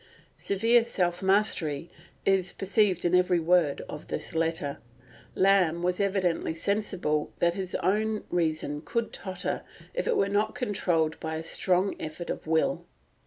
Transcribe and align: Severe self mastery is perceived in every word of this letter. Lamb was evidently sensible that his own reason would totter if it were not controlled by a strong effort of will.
Severe 0.39 0.83
self 0.83 1.21
mastery 1.21 1.87
is 2.25 2.53
perceived 2.53 3.05
in 3.05 3.13
every 3.13 3.39
word 3.39 3.81
of 3.81 4.07
this 4.07 4.33
letter. 4.33 4.79
Lamb 5.35 5.83
was 5.83 5.99
evidently 5.99 6.55
sensible 6.55 7.31
that 7.37 7.53
his 7.53 7.75
own 7.83 8.23
reason 8.31 8.81
would 8.95 9.13
totter 9.13 9.61
if 9.93 10.07
it 10.07 10.17
were 10.17 10.27
not 10.27 10.55
controlled 10.55 11.19
by 11.19 11.35
a 11.35 11.43
strong 11.43 11.93
effort 11.99 12.31
of 12.31 12.47
will. 12.47 12.83